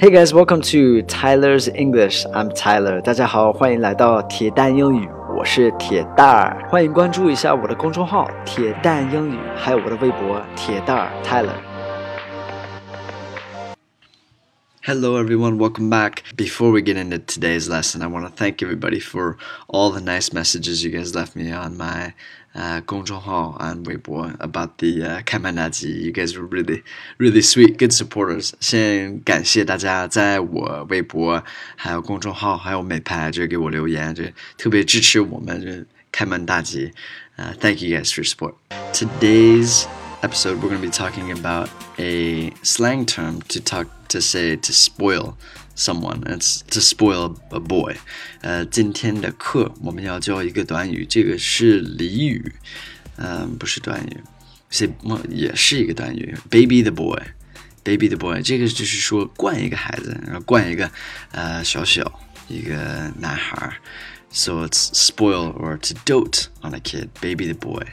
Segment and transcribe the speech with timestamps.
[0.00, 2.24] Hey guys, welcome to Tyler's English.
[2.32, 3.02] I'm Tyler.
[3.02, 6.56] 大家好，欢迎来到铁蛋英语，我是铁蛋儿。
[6.70, 11.50] 欢迎关注一下我的公众号“铁蛋英语”，还有我的微博“铁蛋儿 Tyler”。
[14.83, 15.57] Hello, everyone.
[15.57, 16.21] Welcome back.
[16.35, 19.35] Before we get into today's lesson, I want to thank everybody for
[19.67, 22.13] all the nice messages you guys left me on my
[22.53, 26.03] uh, 公众号 on Weibo about the uh, 开曼大吉.
[26.03, 26.83] You guys were really,
[27.17, 28.51] really sweet, good supporters.
[28.59, 31.43] 先感谢大家在我微博、
[31.75, 36.93] 还有公众号、还有美拍这给我留言，这特别支持我们这开曼大吉。
[37.37, 38.53] Uh, thank you guys for your support.
[38.93, 39.87] Today's
[40.21, 44.73] episode, we're going to be talking about a slang term to talk to say to
[44.73, 45.37] spoil
[45.75, 46.23] someone.
[46.27, 47.97] It's to spoil a boy.
[48.41, 52.53] 呃，今天的课我们要教一个短语，这个是俚语，
[53.17, 54.23] 嗯，不是短语，
[54.69, 54.89] 是
[55.29, 56.35] 也是一个短语。
[56.49, 57.21] Baby the boy,
[57.83, 60.89] baby the boy，这个就是说惯一个孩子，然后惯一个
[61.31, 63.77] 呃小小一个男孩。
[64.31, 67.85] So it's spoil or to dote on a kid, baby the boy.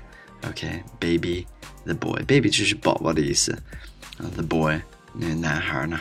[0.42, 1.46] Okay, baby
[1.84, 2.22] the boy.
[2.26, 3.56] Baby 就是宝宝的意思。
[4.18, 4.80] The boy
[5.14, 6.00] 那男孩呢？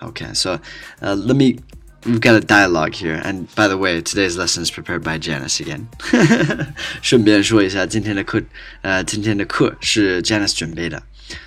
[0.00, 0.58] Okay, so
[1.00, 1.60] uh, let me.
[2.04, 5.60] We've got a dialogue here, and by the way, today's lesson is prepared by Janice
[5.60, 5.86] again.
[7.00, 8.42] 顺便说一下，今天的课，
[8.80, 11.00] 呃，今天的课是 Janice 准备的，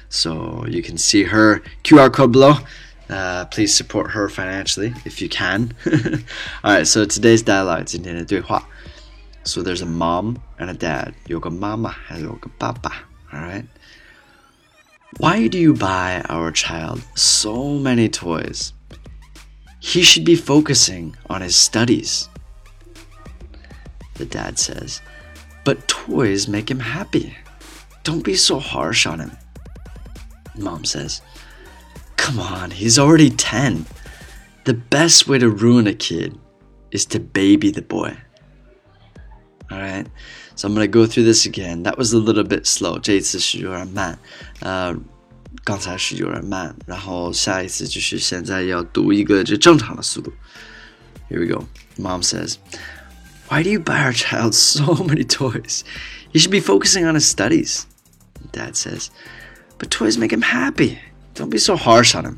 [0.09, 2.59] so you can see her QR code below.
[3.09, 5.71] Uh, please support her financially if you can.
[6.63, 8.65] All right, so today's dialogue, 今天的对话.
[9.43, 11.11] So there's a mom and a dad.
[11.27, 13.03] 有个妈妈还有个爸爸.
[13.32, 13.66] All right.
[15.18, 18.72] Why do you buy our child so many toys?
[19.80, 22.28] He should be focusing on his studies.
[24.14, 25.00] The dad says,
[25.64, 27.36] But toys make him happy.
[28.04, 29.36] Don't be so harsh on him.
[30.56, 31.22] Mom says,
[32.16, 33.86] Come on, he's already 10.
[34.64, 36.38] The best way to ruin a kid
[36.90, 38.16] is to baby the boy
[39.71, 40.07] Alright,
[40.55, 41.83] so I'm gonna go through this again.
[41.83, 42.99] That was a little bit slow.
[42.99, 44.19] 这一次是有点慢，
[44.59, 44.95] 呃，
[45.63, 50.31] 刚才是有点慢，然后下一次就是现在要读一个这正常的速度。
[51.31, 51.65] Here we go.
[51.97, 52.57] Mom says,
[53.49, 55.81] "Why do you buy our child so many toys?
[56.31, 57.85] He should be focusing on his studies."
[58.51, 59.07] Dad says,
[59.79, 60.99] "But toys make him happy.
[61.33, 62.37] Don't be so harsh on him."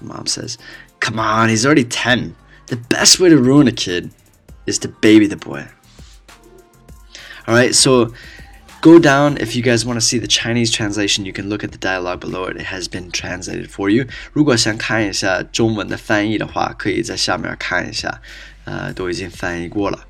[0.00, 0.58] Mom says,
[0.98, 2.34] "Come on, he's already 10.
[2.66, 4.10] The best way to ruin a kid
[4.66, 5.68] is to baby the boy."
[7.46, 8.12] All right, so
[8.80, 11.24] go down if you guys want to see the Chinese translation.
[11.24, 12.56] You can look at the dialogue below it.
[12.56, 14.06] It has been translated for you.
[14.32, 18.20] 如果想看一下中文的翻译的话，可以在下面看一下，
[18.64, 20.06] 呃，都已经翻译过了。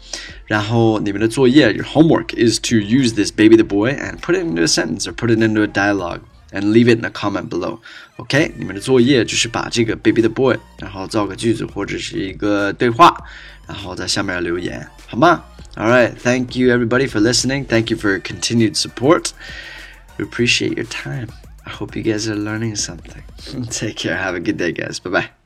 [0.47, 5.07] 然后你们的作业，your homework is to use this baby the boy and put it into a sentence
[5.07, 6.21] or put it into a dialogue.
[6.51, 7.81] And leave it in a comment below.
[8.17, 13.15] OK，你们的作业就是把这个 baby the boy，然后造个句子或者是一个对话，
[13.67, 15.45] 然后在下面留言，好吗？
[15.77, 16.13] all right.
[16.15, 17.65] Thank you, everybody, for listening.
[17.67, 19.33] Thank you for your continued support.
[20.17, 21.29] We appreciate your time.
[21.65, 23.23] I hope you guys are learning something.
[23.71, 24.17] Take care.
[24.17, 24.99] Have a good day, guys.
[24.99, 25.42] Bye bye.